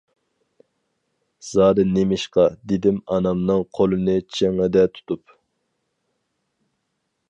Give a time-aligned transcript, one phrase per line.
[1.49, 5.39] زادى نېمىشقا-دېدىم ئانامنىڭ قولىنى چىڭڭىدە تۇتۇپ.